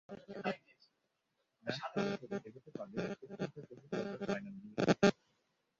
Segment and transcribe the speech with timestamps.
[1.63, 4.75] Match ধরে ধরে এগোতে পারলে এরপর চিন্তা করব কোয়ার্টার ফাইনাল নিয়ে।